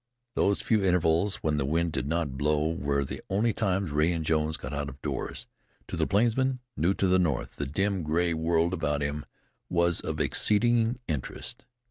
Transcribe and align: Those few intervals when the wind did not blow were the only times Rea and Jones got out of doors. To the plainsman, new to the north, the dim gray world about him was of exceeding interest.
Those 0.33 0.61
few 0.63 0.83
intervals 0.83 1.43
when 1.43 1.57
the 1.57 1.63
wind 1.63 1.91
did 1.91 2.07
not 2.07 2.35
blow 2.35 2.69
were 2.73 3.05
the 3.05 3.21
only 3.29 3.53
times 3.53 3.91
Rea 3.91 4.13
and 4.13 4.25
Jones 4.25 4.57
got 4.57 4.73
out 4.73 4.89
of 4.89 4.99
doors. 5.03 5.45
To 5.89 5.95
the 5.95 6.07
plainsman, 6.07 6.57
new 6.75 6.95
to 6.95 7.05
the 7.05 7.19
north, 7.19 7.57
the 7.57 7.67
dim 7.67 8.01
gray 8.01 8.33
world 8.33 8.73
about 8.73 9.03
him 9.03 9.25
was 9.69 9.99
of 10.01 10.19
exceeding 10.19 10.97
interest. 11.07 11.65